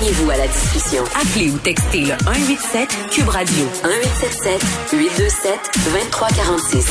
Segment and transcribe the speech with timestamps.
[0.00, 1.02] Joignez-vous à la discussion.
[1.14, 5.52] Appelez ou textez le 187 Cube Radio 1877 827
[5.92, 6.86] 2346.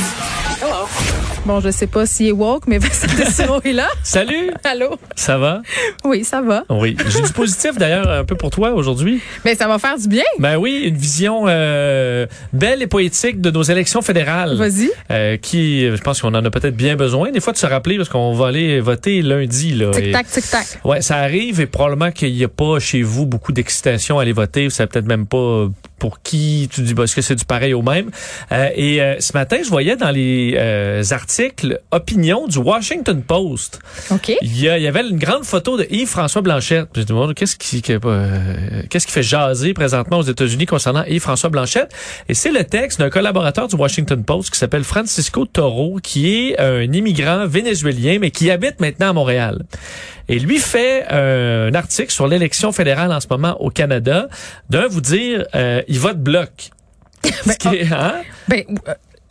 [1.46, 3.88] Bon, je sais pas s'il est woke, mais Vincent Dessureau est là.
[4.04, 4.52] Salut!
[4.66, 4.98] Allô?
[5.16, 5.62] Ça va?
[6.04, 6.64] Oui, ça va.
[6.70, 6.98] Oui.
[7.08, 9.22] J'ai du positif d'ailleurs un peu pour toi aujourd'hui.
[9.46, 10.24] Mais ça va faire du bien.
[10.38, 14.58] Ben oui, une vision euh, belle et poétique de nos élections fédérales.
[14.58, 14.92] Vas-y.
[15.12, 17.32] Euh, qui, je pense qu'on en a peut-être bien besoin.
[17.32, 19.72] Des fois de se rappeler parce qu'on va aller voter lundi.
[19.72, 20.68] Là, Et- Tic-tac, tic-tac.
[20.84, 24.34] Ouais, ça arrive et probablement qu'il n'y a pas chez vous beaucoup d'excitation à aller
[24.34, 24.66] voter.
[24.66, 25.68] Vous savez peut-être même pas
[26.00, 28.10] pour qui tu dis, bah, est-ce que c'est du pareil au même?
[28.52, 33.80] Euh, et euh, ce matin, je voyais dans les euh, articles opinion du Washington Post.
[34.12, 34.32] OK.
[34.42, 36.88] Il y, a- il y avait une grande photo de Yves-François Blanchette.
[36.94, 41.04] Puis Je me demande qu'est-ce qui, euh, qu'est-ce qui fait jaser présentement aux États-Unis concernant
[41.06, 41.92] Yves-François Blanchette?
[42.30, 46.60] Et c'est le texte d'un collaborateur du Washington Post qui s'appelle Francisco Toro, qui est
[46.60, 49.64] un immigrant vénézuélien, mais qui habite maintenant à Montréal.
[50.32, 54.28] Et lui fait euh, un article sur l'élection fédérale en ce moment au Canada.
[54.70, 56.70] D'un, vous dire, euh, il vote bloc.
[57.60, 58.22] Qui hein?
[58.48, 58.64] Ben,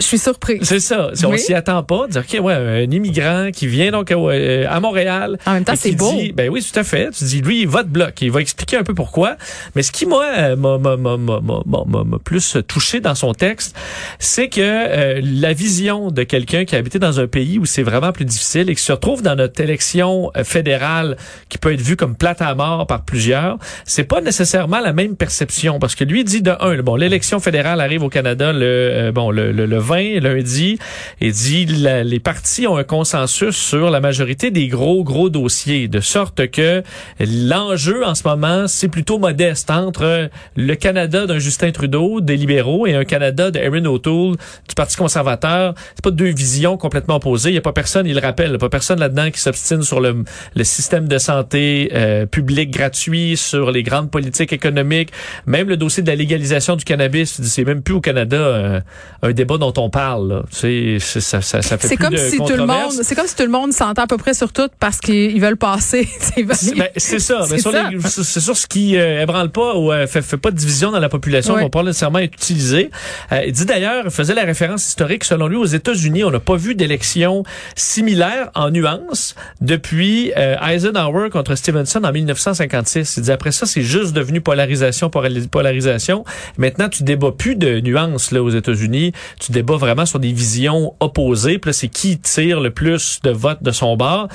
[0.00, 0.58] je suis surpris.
[0.62, 1.10] C'est ça.
[1.14, 1.38] Si on Oui.
[1.38, 5.38] s'y attend pas, dire OK, ouais, un immigrant qui vient donc euh, à Montréal.
[5.46, 6.12] En même temps, c'est beau.
[6.12, 7.10] dit- ben oui, tout à fait.
[7.10, 8.20] Tu dis, lui, il vote bloc.
[8.22, 9.36] Il va expliquer un peu pourquoi.
[9.74, 13.14] Mais ce qui, moi, euh, m'a- m'a- m'a- m'a- m'a- m'a m'a plus touché dans
[13.14, 13.76] son texte,
[14.18, 17.82] c'est que euh, la vision de quelqu'un qui a habité dans un pays où c'est
[17.82, 21.16] vraiment plus difficile et qui se retrouve dans notre élection fédérale
[21.48, 25.16] qui peut être vue comme plate à mort par plusieurs, c'est pas nécessairement la même
[25.16, 25.78] perception.
[25.78, 29.30] Parce que lui dit de un, bon, l'élection fédérale arrive au Canada le, euh, bon,
[29.30, 30.78] le, le, le 20 lundi
[31.22, 35.88] et dit la- les partis ont un consensus sur la majorité des gros gros dossiers
[35.88, 36.82] de sorte que
[37.20, 42.86] l'enjeu en ce moment c'est plutôt modeste entre le Canada d'un Justin Trudeau des libéraux
[42.86, 44.36] et un Canada de O'Toole
[44.68, 45.74] du Parti conservateur.
[45.94, 47.50] C'est pas deux visions complètement opposées.
[47.50, 49.82] Il y a pas personne il le rappelle il a pas personne là-dedans qui s'obstine
[49.82, 55.10] sur le, le système de santé euh, public gratuit sur les grandes politiques économiques.
[55.46, 58.80] Même le dossier de la légalisation du cannabis c'est même plus au Canada euh,
[59.22, 62.36] un débat dont on parle c'est- ça, ça, ça fait C'est plus comme de si
[62.38, 64.68] tout le monde, c'est comme si tout le monde s'entend à peu près sur tout
[64.80, 66.08] parce qu'ils veulent passer.
[66.20, 66.70] C'est ben, ça.
[66.96, 67.90] C'est Mais sur ça.
[67.90, 68.00] les-
[68.40, 71.08] sur ce qui euh, ébranle pas ou euh, fait, fait pas de division dans la
[71.08, 71.62] population, Ouais.
[71.62, 72.90] va pas nécessairement être utilisé.
[73.32, 76.40] Euh, il dit d'ailleurs, il faisait la référence historique, selon lui, aux États-Unis, on n'a
[76.40, 77.42] pas vu d'élection
[77.76, 83.16] similaire en nuances depuis euh, Eisenhower contre Stevenson en 1956.
[83.18, 86.24] Il dit après ça, c'est juste devenu polarisation, polari- polarisation.
[86.56, 89.12] Maintenant, tu débats plus de nuances là aux États-Unis.
[89.40, 91.58] Tu débats vraiment sur des visions opposées.
[91.58, 94.28] Puis c'est qui tire le plus de votes de son bord.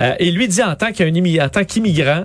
[0.00, 2.24] Euh, et lui dit en tant qu'immigrant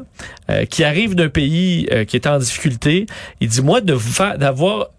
[0.49, 3.05] euh, qui arrive d'un pays euh, qui est en difficulté,
[3.41, 4.89] il dit moi de vous faire d'avoir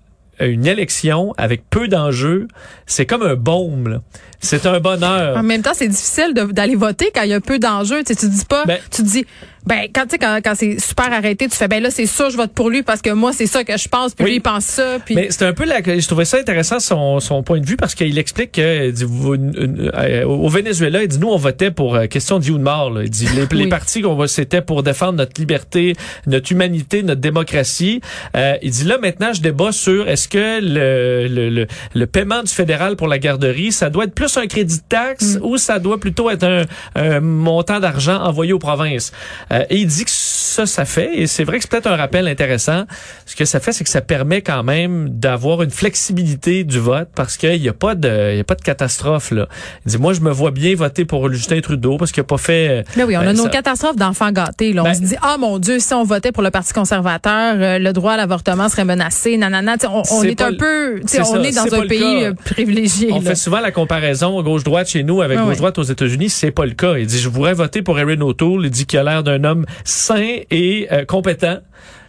[0.41, 2.49] une élection avec peu d'enjeux,
[2.87, 4.01] c'est comme un baume.
[4.41, 5.39] C'est un bonheur.
[5.39, 8.03] En même temps, c'est difficile d'aller voter quand il y a peu d'enjeux.
[8.05, 9.25] Tu, sais, tu dis pas, Ben- tu dis,
[9.67, 12.29] ben quand tu sais quand, quand c'est super arrêté, tu fais ben là c'est sûr
[12.31, 14.31] je vote pour lui parce que moi c'est ça que je pense puis Oui.
[14.33, 17.19] lui il pense ça puis Mais c'est un peu la, je trouvais ça intéressant son,
[17.21, 21.19] son point de vue parce qu'il explique que dit, vous- euh, au Venezuela, il dit
[21.19, 22.91] nous on votait pour euh, question de vie ou de mort.
[22.91, 23.03] là.
[23.05, 23.69] Il dit les, les Oui.
[23.69, 25.95] partis qu'on c'était pour défendre notre liberté,
[26.27, 28.01] notre humanité, notre démocratie.
[28.37, 32.43] Euh, il dit là maintenant je débat sur est-ce que le, le, le, le paiement
[32.43, 35.79] du fédéral pour la garderie ça doit être plus un crédit de taxe ou ça
[35.79, 36.63] doit plutôt être un,
[36.97, 39.13] un montant d'argent envoyé aux provinces?
[39.55, 40.11] Euh, et il dit que
[40.55, 42.85] ça, ça fait, et c'est vrai que c'est peut-être un rappel intéressant,
[43.27, 47.09] ce que ça fait, c'est que ça permet quand même d'avoir une flexibilité du vote
[47.15, 49.49] parce qu'il n'y a pas de, il y a pas de catastrophe, là.
[49.85, 52.39] Il dit, moi, je me vois bien voter pour Justin Trudeau parce qu'il n'a pas
[52.39, 54.73] fait, euh, Là, oui, on a ben, nos ça- catastrophes d'enfants gâtés.
[54.73, 54.83] Là.
[54.83, 57.79] on Ben- se dit, ah mon Dieu, si on votait pour le Parti conservateur, euh,
[57.79, 59.37] le droit à l'avortement serait menacé.
[59.37, 59.77] Nanana.
[59.89, 62.33] On, on est, un peu, tu sais, c'est on ça, est dans un pays euh,
[62.45, 63.09] privilégié.
[63.13, 63.31] On là.
[63.31, 65.45] fait souvent la comparaison gauche-droite chez nous avec ouais.
[65.45, 66.31] gauche-droite aux États-Unis.
[66.31, 66.97] C'est pas le cas.
[66.97, 68.65] Il dit, je voudrais voter pour Erin O'Toole.
[68.67, 71.59] Il dit qu'il a l'air d'un homme sain et euh, compétent.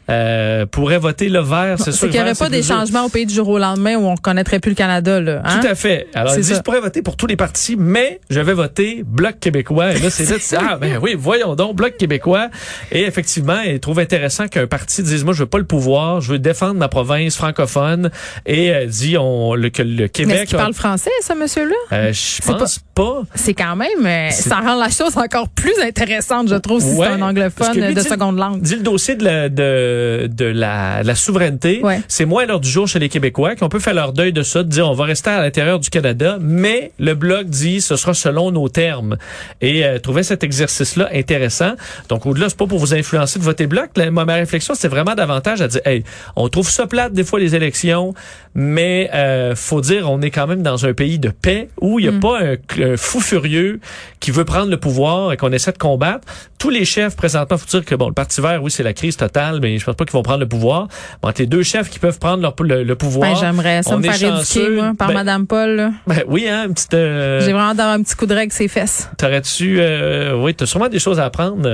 [0.07, 2.07] Euh, pourrait voter le vert, c'est sûr.
[2.07, 4.59] Qu'il n'y aurait pas des changements au pays du jour au lendemain où on reconnaîtrait
[4.59, 5.19] plus le Canada.
[5.19, 5.59] Là, hein?
[5.59, 6.05] Tout à fait.
[6.13, 6.57] Alors, C'est il dit, ça.
[6.57, 9.93] je pourrais voter pour tous les partis, mais je vais voter Bloc québécois.
[9.93, 12.49] Et là, c'est là, ah, ben oui, voyons donc, Bloc québécois.
[12.91, 16.33] Et effectivement, il trouve intéressant qu'un parti dise, moi, je veux pas le pouvoir, je
[16.33, 18.11] veux défendre ma province francophone.
[18.45, 20.47] Et euh, dit, on, le, que le Mais est-ce Québec...
[20.49, 21.73] qu'il parle français, ce monsieur-là?
[21.93, 23.23] euh, je pense pas.
[23.35, 27.07] C'est quand même, euh, ça rend la chose encore plus intéressante, je trouve, si Ouais,
[27.07, 28.61] c'est un anglophone lui de dit- seconde langue.
[28.61, 32.01] Dit le dossier de la, de, de la, la souveraineté, Ouais.
[32.07, 34.63] c'est moins l'heure du jour chez les Québécois qu'on peut faire leur deuil de ça,
[34.63, 38.13] de dire on va rester à l'intérieur du Canada, mais le bloc dit ce sera
[38.13, 39.17] selon nos termes.
[39.61, 41.73] Et euh, trouver cet exercice-là intéressant.
[42.09, 43.89] Donc au-delà, c'est pas pour vous influencer de voter bloc.
[43.97, 46.03] La- ma, ma réflexion, c'est vraiment davantage à dire, hey,
[46.37, 48.13] on trouve ça plate des fois les élections,
[48.53, 52.09] mais euh, faut dire on est quand même dans un pays de paix où il
[52.09, 53.79] n'y a pas un, un fou furieux
[54.19, 56.27] qui veut prendre le pouvoir et qu'on essaie de combattre.
[56.57, 59.17] Tous les chefs présentement, faut dire que bon, le Parti vert, oui, c'est la crise
[59.17, 60.87] totale, mais je pense pas qu'ils vont prendre le pouvoir.
[61.21, 63.33] Entre les deux chefs qui peuvent prendre leur- le, le pouvoir.
[63.33, 65.69] Ben, J'aimerais ça on me faire éduquer, moi, par Ben, Madame Paul.
[65.75, 65.91] là.
[66.07, 66.93] ben oui, hein, une petite.
[66.93, 69.09] euh, J'ai vraiment d'avoir un petit coup de règle ses fesses.
[69.17, 71.67] T'aurais-tu, euh, oui, t'as sûrement des choses à apprendre.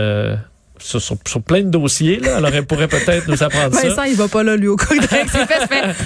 [0.81, 2.37] Sur, sur, sur plein de dossiers, là.
[2.37, 3.87] Alors, elle pourrait peut-être nous apprendre ça.
[3.87, 5.01] Vincent, il va pas là, lui, au coup de.
[5.05, 5.25] Fait,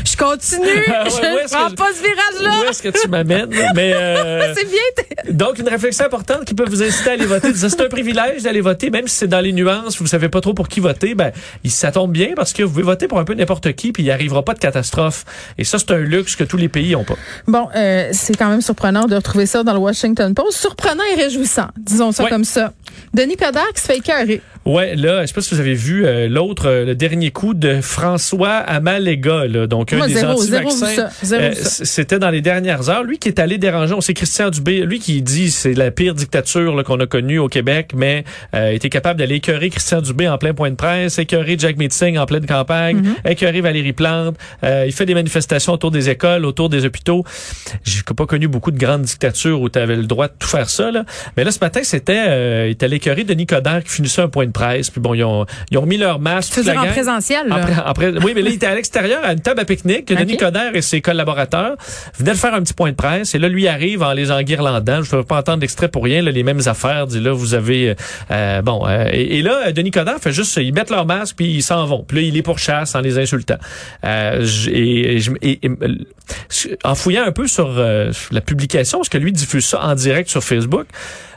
[0.05, 2.61] je continue, Ah ouais, je prends que- pas ce virage-là.
[2.65, 3.49] Où est-ce que tu m'amènes?
[3.75, 5.33] Mais, euh, C'est bien.
[5.33, 7.49] Donc, une réflexion importante qui peut vous inciter à aller voter.
[7.55, 10.53] C'est un privilège d'aller voter, même si c'est dans les nuances, vous savez pas trop
[10.53, 11.31] pour qui voter, ben,
[11.65, 14.11] ça tombe bien parce que vous pouvez voter pour un peu n'importe qui, puis il
[14.11, 15.25] arrivera pas de catastrophe.
[15.57, 17.15] Et ça, c'est un luxe que tous les pays ont pas.
[17.47, 20.57] Bon, euh, c'est quand même surprenant de retrouver ça dans le Washington Post.
[20.59, 22.29] Surprenant et réjouissant, disons ça Ouais.
[22.29, 22.73] comme ça.
[23.13, 24.41] Denis Coderre qui se fait écœurer.
[24.65, 27.53] Ouais, là, je sais pas si vous avez vu euh, l'autre, euh, le dernier coup
[27.53, 30.87] de François Amalega, là, donc un Moi, des zéro, anti-vaccins.
[30.87, 33.03] vu ça, zéro Euh, C'était dans les dernières heures.
[33.03, 36.15] Lui qui est allé déranger, on sait Christian Dubé, lui qui dit c'est la pire
[36.15, 38.23] dictature qu'on a connue au Québec, mais
[38.55, 42.17] euh, était capable d'aller écœurer Christian Dubé en plein point de presse, écœurer Jack Meeting
[42.17, 43.31] en pleine campagne, Mm-hmm.
[43.31, 44.35] écœurer Valérie Plante.
[44.63, 47.23] Euh, il fait des manifestations autour des écoles, autour des hôpitaux.
[47.83, 50.69] J'ai pas connu beaucoup de grandes dictatures où tu avais le droit de tout faire
[50.69, 50.91] ça.
[50.91, 51.03] Là.
[51.37, 54.27] Mais là, ce matin, c'était, euh, il est allé écœurer Denis Coderre qui finissait un
[54.27, 54.89] point de presse.
[54.89, 56.53] Puis bon, ils ont, ils ont mis leur masque.
[56.89, 57.55] En présentiel, là?
[57.85, 57.93] En en
[58.23, 60.05] oui, mais là, il était à l'extérieur, à une table à pique-nique.
[60.05, 60.37] que Denis.
[60.37, 61.75] Coderre et ses collaborateurs
[62.17, 63.35] venaient de faire un petit point de presse.
[63.35, 65.03] Et là, lui arrive en les enguirlandant.
[65.03, 66.21] Je ne veux pas entendre d'extrait pour rien.
[66.21, 67.05] Là, les mêmes affaires.
[67.07, 67.89] Dit là, vous avez...
[67.89, 67.95] euh,
[68.31, 70.57] euh, bon, euh, et, et là, Denis Coderre fait juste...
[70.57, 72.03] Ils mettent leur masque, puis ils s'en vont.
[72.07, 73.57] Puis là, il les pourchasse en les insultant.
[74.03, 75.95] Euh, et, et je- et- et- euh,
[76.83, 80.29] en fouillant un peu sur euh, la publication, parce que lui diffuse ça en direct
[80.29, 80.85] sur Facebook,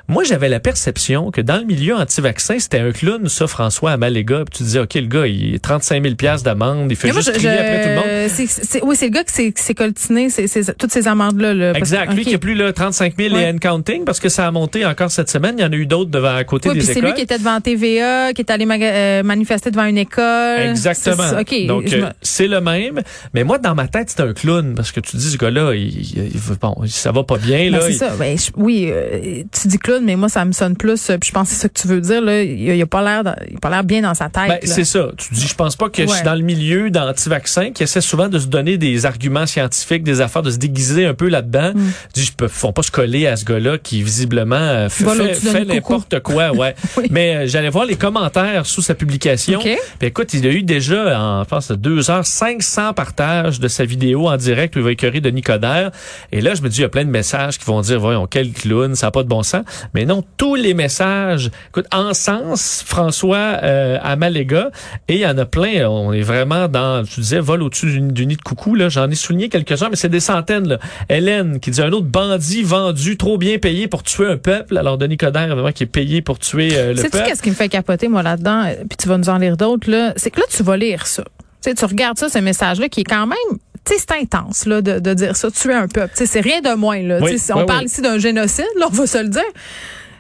[0.09, 4.45] moi, j'avais la perception que dans le milieu anti-vaccin, c'était un clown, ça, François Amalega.
[4.47, 7.17] Puis tu disais, OK, le gars, il est 35 000 piastres d'amende, il fait moi,
[7.21, 8.29] juste je- crier je- après tout le monde.
[8.31, 11.53] c'est- c'est- oui, c'est le gars qui s'est- coltiné c'est- c'est- toutes ces amendes-là.
[11.55, 12.13] là, Exact.
[12.15, 13.43] Lui qui a plus là, 35 000 Ouais.
[13.45, 15.55] et and counting parce que ça a monté encore cette semaine.
[15.59, 17.11] Il y en a eu d'autres devant à côté Oui, puis des c'est écoles.
[17.11, 20.61] lui qui était devant TVA, qui est allé euh, manifester devant une école.
[20.61, 21.17] Exactement.
[21.23, 21.41] C'est ça.
[21.41, 21.67] OK.
[21.67, 23.01] Donc, me- euh, c'est le même.
[23.35, 25.89] Mais moi, dans ma tête, c'est un clown parce que tu dis, ce gars-là, il,
[26.17, 27.71] il- bon, ça va pas bien.
[27.71, 27.81] Ben, là.
[27.83, 28.11] c'est Il- ça.
[28.19, 31.11] Ben, je- oui, euh, tu dis clown, mais moi, ça me sonne plus.
[31.11, 32.21] euh, Puis je pense que c'est ça que tu veux dire.
[32.23, 32.43] Là.
[32.43, 34.49] Il, il a pas l'air, il a pas l'air bien dans sa tête.
[34.49, 35.09] Ben, c'est ça.
[35.17, 38.29] Tu dis, je pense pas que je suis dans le milieu d'anti-vaccins qui essaie souvent
[38.29, 41.73] de se donner des arguments scientifiques, des affaires, de se déguiser un peu là-dedans.
[41.75, 41.91] Mm.
[42.09, 45.35] Je dis, je peux, font pas se coller à ce gars-là qui visiblement euh, fait,
[45.35, 46.75] fait- n'importe quoi, ouais.
[46.97, 47.07] Oui.
[47.11, 49.59] Mais euh, j'allais voir les commentaires sous sa publication.
[49.61, 49.69] OK.
[49.99, 53.85] Puis écoute, il a eu déjà, en, je pense, deux heures, 500 partages de sa
[53.85, 55.91] vidéo en direct où il va écœurer Denis Coderre.
[56.33, 58.27] Et là, je me dis, il y a plein de messages qui vont dire, voyons,
[58.27, 59.63] quel clown, ça n'a pas de bon sens.
[59.95, 64.71] Mais non, tous les messages, écoute, en sens, François euh, Amalega,
[65.09, 65.89] et il y en a plein.
[65.89, 68.75] On est vraiment dans, tu disais, vol au-dessus du, nid de coucou.
[68.75, 70.69] Là, j'en ai souligné quelques-uns, mais c'est des centaines.
[70.69, 70.79] Là.
[71.09, 74.77] Hélène qui dit un autre bandit vendu, trop bien payé pour tuer un peuple.
[74.77, 77.27] Alors Denis Coderre, vraiment, qui est payé pour tuer euh, le Sais-tu peuple.
[77.27, 78.65] qu'est-ce qui me fait capoter, moi, là-dedans?
[78.89, 80.13] Puis tu vas nous en lire d'autres, là.
[80.17, 81.25] C'est que là, tu vas lire ça.
[81.63, 83.59] Tu sais, tu regardes ça, ce message-là, qui est quand même,
[83.99, 86.13] c'est intense, là, de, de dire ça, tuer un peuple.
[86.15, 87.19] C'est rien de moins, là.
[87.23, 87.87] Oui, si on oui, parle oui.
[87.87, 89.43] ici d'un génocide, là, on va se le dire.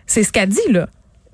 [0.06, 0.88] C'est ce qu'elle dit, là.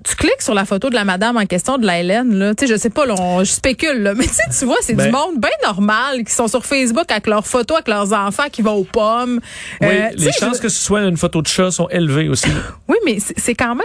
[0.07, 2.53] Tu cliques sur la photo de la madame en question, de la Hélène, là.
[2.53, 4.13] Tu sais, je sais pas, là, on- je spécule, là.
[4.15, 7.05] Mais tu sais, tu vois, c'est Ben- du monde bien normal qui sont sur Facebook
[7.09, 9.39] avec leurs photos, avec leurs enfants qui vont aux pommes.
[9.81, 12.49] Oui, Euh, les chances je- que ce soit une photo de chat sont élevées aussi.
[12.87, 13.81] oui, mais c'est quand même.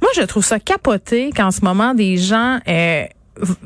[0.00, 3.04] Moi, je trouve ça capoté qu'en ce moment, des gens euh,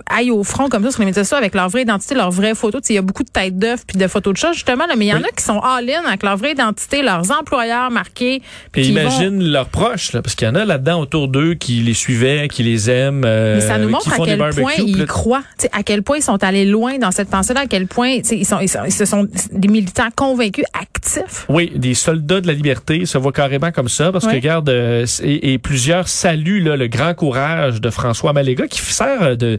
[0.07, 2.55] aillent au front comme ça sur les médias sociaux avec leur vraie identité, leur vraie
[2.55, 2.81] photo.
[2.81, 4.87] Tu sais, Il y a beaucoup de têtes d'œufs puis de photos de chats, justement.
[4.87, 7.91] Là, mais il y en a qui sont all-in avec leur vraie identité, leurs employeurs
[7.91, 8.43] marqués.
[8.73, 11.75] puis vont- imagine leurs proches, là, parce qu'il y en a là-dedans autour d'eux qui
[11.81, 15.07] les suivaient, qui les aiment, euh, Mais ça nous qui montre à quel point ils
[15.07, 17.87] croient, tu sais, à quel point ils sont allés loin dans cette pensée-là, à quel
[17.87, 21.47] point tu sais, ils sont, ils sont, ce sont des militants convaincus, actifs.
[21.49, 25.07] Oui, des soldats de la liberté se voient carrément comme ça, parce que regarde, euh,
[25.23, 29.59] et, et plusieurs saluent là, le grand courage de François Maléga, qui sert euh, de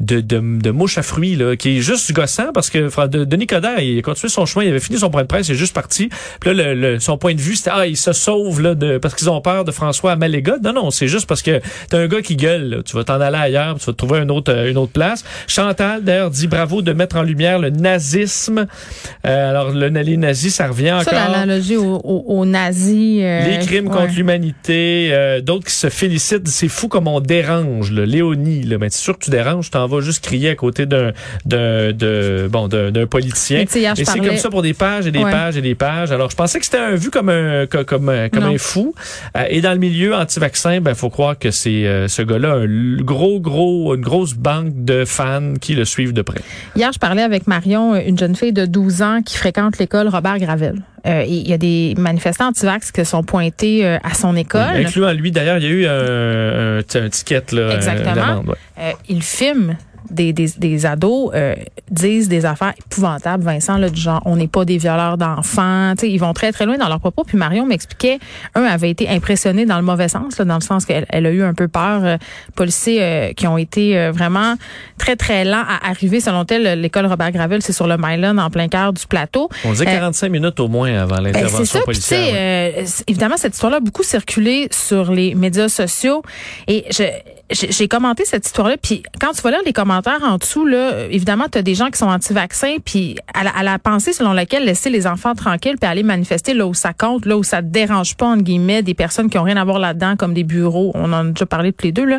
[0.00, 2.88] de, de, de mouche à fruits, là, qui est juste gossant parce que
[3.24, 5.52] Denis Coderre, il a continué son chemin, il avait fini son point de presse, il
[5.52, 6.08] est juste parti.
[6.40, 8.98] Puis là, le, le- son point de vue, c'était, ah, il se sauve, là, de,
[8.98, 10.56] parce qu'ils ont peur de François à Maléga.
[10.62, 12.76] Non, non, c'est juste parce que t'as un gars qui gueule, là.
[12.84, 15.24] tu vas t'en aller ailleurs, tu vas te trouver une autre, euh, une autre place.
[15.46, 18.66] Chantal, d'ailleurs, dit bravo de mettre en lumière le nazisme.
[19.26, 21.30] Euh, alors, le, les nazis, ça revient Ça, encore.
[21.30, 23.20] l'analogie aux, aux- aux nazis.
[23.22, 23.96] euh, Les crimes ouais.
[23.96, 28.04] contre l'humanité, euh, d'autres qui se félicitent, c'est fou comme on dérange, là.
[28.06, 31.12] Léonie, là, mais c'est sûr que tu déranges, vas juste crier à côté d'un
[31.44, 33.64] de bon d'un politicien.
[33.74, 35.30] Hier, Et c'est comme ça pour des pages et des Ouais.
[35.30, 36.12] pages et des pages.
[36.12, 38.54] Alors je pensais que c'était un vu comme un co- comme comme Non.
[38.54, 38.94] un fou.
[39.36, 42.96] Euh, et dans le milieu anti-vaccin, ben faut croire que c'est euh, ce gars-là un
[43.02, 46.40] gros gros une grosse banque de fans qui le suivent de près.
[46.76, 50.38] Hier, je parlais avec Marion, une jeune fille de 12 ans qui fréquente l'école Robert
[50.38, 50.82] Gravel.
[51.06, 54.76] Euh, il y a des manifestants anti-vax qui sont pointés euh, à son école.
[54.76, 58.42] Incluant lui d'ailleurs, il y a eu un, un, ticket là, Exactement.
[58.44, 58.56] euh, ouais.
[58.78, 59.76] Euh, il filme
[60.10, 61.54] des, des, des ados euh,
[61.90, 65.94] disent des affaires épouvantables, Vincent, là, du genre on n'est pas des violeurs d'enfants.
[66.02, 67.24] Ils vont très très loin dans leurs propos.
[67.24, 68.18] Puis Marion m'expliquait,
[68.54, 71.30] un avait été impressionné dans le mauvais sens, là, dans le sens qu'elle elle a
[71.30, 72.04] eu un peu peur.
[72.04, 72.16] Euh,
[72.54, 74.54] policiers euh, qui ont été euh, vraiment
[74.98, 76.20] très très lents à arriver.
[76.20, 79.48] Selon elle, l'école Robert Gravel, c'est sur le Mylan en plein cœur du plateau.
[79.64, 81.80] On disait Euh, 45 minutes au moins avant Ben, c'est l'intervention ça.
[81.86, 82.32] Puis, tu sais, policière.
[82.34, 82.74] ouais.
[82.82, 86.22] euh, évidemment, cette histoire-là a beaucoup circulé sur les médias sociaux.
[86.66, 87.04] Et je,
[87.50, 88.76] j'ai commenté cette histoire-là.
[88.82, 91.74] Puis quand tu vas lire les commentaires en dessous, là, euh, évidemment, tu as des
[91.74, 92.76] gens qui sont anti-vaccins.
[92.84, 96.54] Puis à la, à la pensée selon laquelle laisser les enfants tranquilles puis aller manifester
[96.54, 99.38] là où ça compte, là où ça te dérange pas, entre guillemets, des personnes qui
[99.38, 100.90] ont rien à voir là-dedans, comme des bureaux.
[100.94, 102.18] On en a déjà parlé tous les deux, là.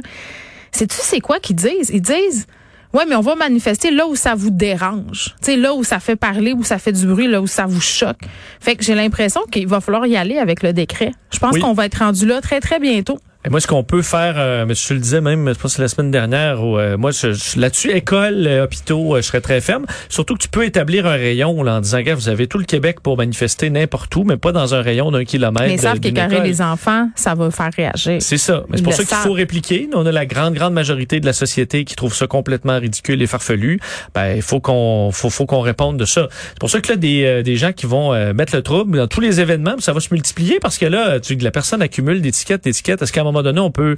[0.72, 1.90] Sais-tu c'est quoi qu'ils disent?
[1.94, 2.46] Ils disent...
[2.94, 5.36] Ouais, mais on va manifester là où ça vous dérange.
[5.42, 7.66] Tu sais, là où ça fait parler, où ça fait du bruit, là où ça
[7.66, 8.18] vous choque.
[8.60, 11.12] Fait que j'ai l'impression qu'il va falloir y aller avec le décret.
[11.32, 11.62] Je pense Oui.
[11.62, 13.20] qu'on va être rendu là très, très bientôt.
[13.48, 15.88] Et moi, ce qu'on peut faire, euh, je le disais même, je pense que la
[15.88, 19.62] semaine dernière, où, euh, moi, je, je- là-dessus, école, euh, hôpitaux, euh, je serais très
[19.62, 19.86] ferme.
[20.10, 22.66] Surtout que tu peux établir un rayon là, en disant, gars, vous avez tout le
[22.66, 25.66] Québec pour manifester n'importe où, mais pas dans un rayon d'un kilomètre.
[25.66, 26.44] Mais savent école.
[26.44, 28.18] les enfants, ça va faire réagir.
[28.22, 28.66] C'est ça.
[28.68, 29.88] Mais c'est pour le ça qu'il faut répliquer.
[29.94, 33.28] On a la grande, grande majorité de la société qui trouve ça complètement ridicule et
[33.28, 33.80] farfelu.
[34.14, 36.28] Ben, il faut qu'on, faut, faut qu'on réponde de ça.
[36.50, 38.98] C'est pour ça que là, des, euh, des gens qui vont euh, mettre le trouble
[38.98, 42.22] dans tous les événements, ça va se multiplier parce que là, tu, la personne accumule
[42.22, 42.68] des tickets.
[42.68, 43.96] Est-ce qu'à un moment donné, on peut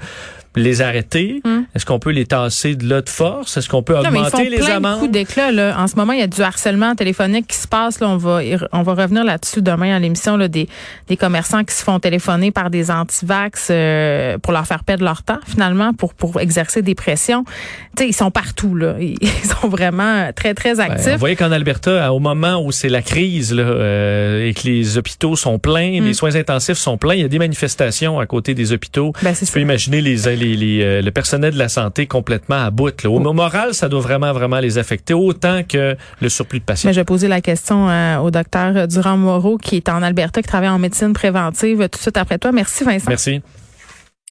[0.55, 1.41] les arrêter?
[1.75, 3.55] Est-ce qu'on peut les tasser de là de force?
[3.55, 4.03] Est-ce qu'on peut Hmm.
[4.03, 5.00] Non, mais ils augmenter font les plein de amendes?
[5.00, 5.51] coups d'éclat.
[5.51, 5.75] Là.
[5.79, 8.00] En ce moment, il y a du harcèlement téléphonique qui se passe.
[8.00, 8.10] Là.
[8.10, 8.39] On, va,
[8.72, 10.38] on va revenir là-dessus demain à l'émission.
[10.38, 10.67] Là, des,
[11.08, 15.22] des commerçants qui se font téléphoner par des antivax euh, pour leur faire perdre leur
[15.24, 17.43] temps, finalement, pour, pour exercer des pressions.
[17.96, 18.75] Tu sais, ils sont partout.
[18.75, 18.96] Là.
[19.00, 19.17] Ils
[19.62, 21.12] sont vraiment très, très Ben, actifs.
[21.13, 24.98] vous voyez qu'en Alberta, au moment où c'est la crise là, euh, et que les
[24.98, 26.05] hôpitaux sont pleins, Hmm.
[26.05, 29.13] les soins intensifs sont pleins, il y a des manifestations à côté des hôpitaux.
[29.22, 32.63] Ben, c'est Tu peux imaginer les, les, les, euh, le personnel de la santé complètement
[32.63, 33.03] à bout.
[33.03, 33.09] Là.
[33.09, 33.33] Au Oh.
[33.33, 36.89] moral, ça doit vraiment, vraiment les affecter autant que le surplus de patients.
[36.89, 40.48] Mais je vais poser la question euh, au docteur Durand-Moreau, qui est en Alberta, qui
[40.48, 42.51] travaille en médecine préventive, tout de suite après toi.
[42.51, 43.05] Merci, Vincent.
[43.09, 43.41] Merci.